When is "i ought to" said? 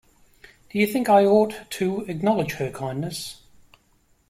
1.09-2.05